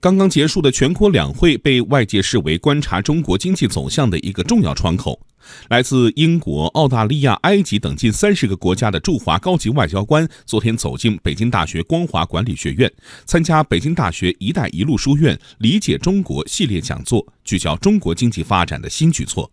[0.00, 5.20] 刚刚结束的全国两会被外界视为观察中国经济走向的一个重要窗口。
[5.68, 12.92] 来自英国、澳大利亚、埃及等近三十个国家的驻华高级外交官昨天走进北京大学光华管理学院，
[13.24, 19.50] 参加北京大学“一带一路”书院“理解中国”系列讲座，聚焦中国经济发展的新举措。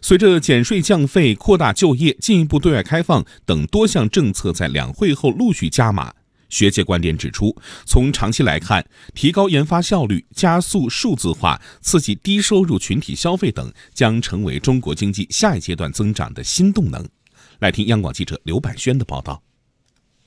[0.00, 6.12] 随着减税降费、扩大就业、进一步对外开放等多项政策在两会后陆续加码。
[6.52, 7.56] 学界观点指出，
[7.86, 17.04] 从长期来看，提高研发效率、加速数字化、刺激低收入群体消费等，将成为中国经济下一阶段增长的新动能。
[17.60, 19.42] 来听央广记者刘百轩的报道。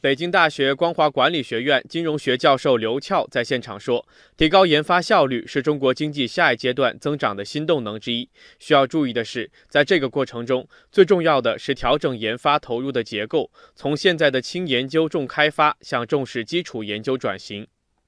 [0.05, 8.29] 北京大学光华管理学院金融学教授刘俏在现场说：“提高研发效率是中国经济下一阶段增长的新动能之一。
[8.59, 17.65] 需要注意的是，在这个过程中，最重要的是调整研发投入的结构，从现在的轻研究重开发向重视基础研究转型。”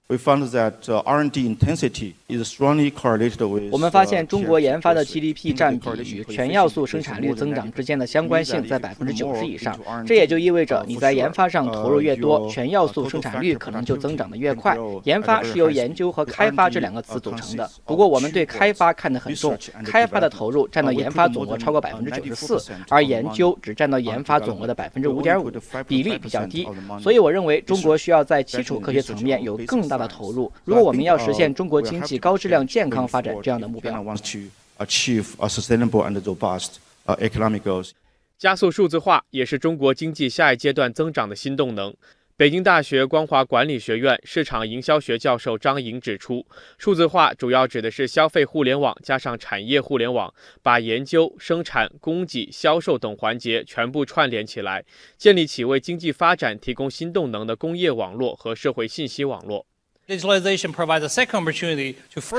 [0.09, 3.69] We found that R&D intensity is strongly correlated with.
[3.73, 9.77] 我们发现中国研发的 GDP 占比与全要素生产率增长之间的相关性在百分之九十以上。
[10.05, 14.77] 这也就意味着，你在研发上投入越多，全要素生产率可能就增长得越快。
[15.03, 17.69] 研发是由研究和开发这两个词组成的。
[17.83, 25.51] 不过，我们对开发看得很重，开发的投入占到研发总额超过百分之九十四，而研究只占到研发总额的百分之五点五，
[25.85, 26.65] 比例比较低。
[27.01, 29.96] 所以，我认为中国需要在基础科学层面有更大。
[29.97, 30.51] 的投入。
[30.65, 34.03] 如果我们要实现中国经济高质量健康发展这样的目标，
[38.37, 41.95] 加速数字化也是中国经济下一阶段增长的新动能。
[42.35, 46.45] 北京大学光华管理学院市场营销学教授张莹指出，
[46.77, 50.31] 数字化主要指的是消费互联网加上产业互联网，
[50.61, 54.85] 把研究、生产、供给、销售等环节全部串联起来，
[55.17, 59.65] 建立起为经济发展提供新动能的工业网络和社会信息网络。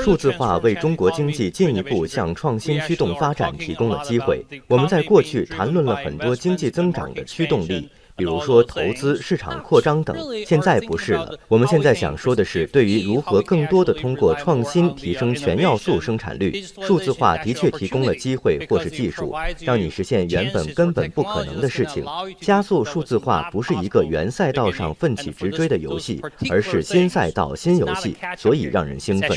[0.01, 4.43] 数字化为中国经济进一步向创新驱动发展提供了机会。
[4.65, 7.87] 我们在过去谈论了很多经济增长的驱动力。
[8.19, 10.15] 比如说投资、市场扩张等，
[10.45, 11.39] 现在不是了。
[11.47, 22.05] 我们现在想说的是，对于如何更多的通过创新提升全要素生产率，数字化的确提供了机会或是技术，让你实现原本根本不可能的事情。
[22.41, 29.29] 加速数字化不是一个原赛道上奋起直追的游戏，而是新赛道、新游戏，所以让人兴奋。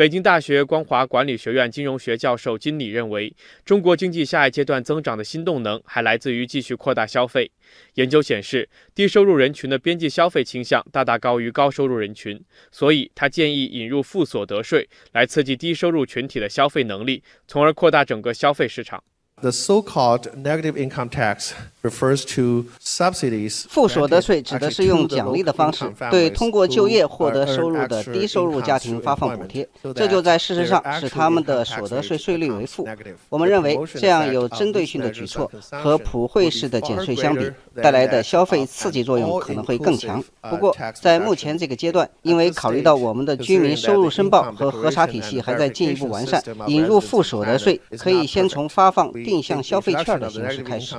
[0.00, 7.52] 北京大学光华管理学院金融学教授金理认为，中国经济下一阶段增长的新动能还来自于继续扩大消费。
[7.96, 19.04] 研究显示，低收入人群的边际消费倾向大大高于高收入人群，所以他建议引入负所得税来刺激低收入群体的消费能力，从而扩大整个消费市场。
[19.42, 21.52] The so-called negative income tax
[21.82, 23.64] refers to subsidies.
[23.70, 32.86] 负所得税指的是用奖励的方式对通过就业获得收入的低收入家庭发放补贴，这就在事实上使他们的所得税税率为负。
[33.30, 40.22] 我们认为这样有针对性的举措和普惠式的减税相比，带来的消费刺激作用可能会更强。
[40.50, 49.10] 不过，在目前这个阶段，因为考虑到我们的居民收入申报和核查体系还在进一步完善，引入负所得税可以先从发放。
[49.30, 50.96] 定向消费券的形式开始。